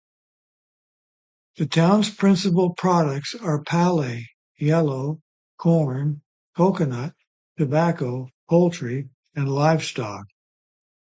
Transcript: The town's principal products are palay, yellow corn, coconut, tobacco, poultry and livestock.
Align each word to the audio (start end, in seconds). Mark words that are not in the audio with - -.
The 1.57 1.67
town's 1.67 2.09
principal 2.11 2.73
products 2.73 3.35
are 3.35 3.63
palay, 3.63 4.23
yellow 4.57 5.21
corn, 5.57 6.23
coconut, 6.57 7.13
tobacco, 7.59 8.29
poultry 8.49 9.09
and 9.35 9.47
livestock. 9.47 10.25